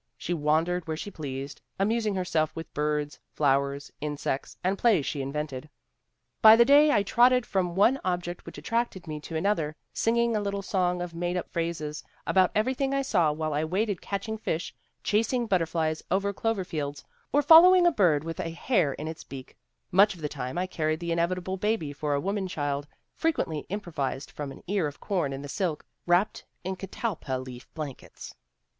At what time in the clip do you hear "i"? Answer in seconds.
6.91-7.03, 12.95-13.03, 13.53-13.63, 20.57-20.65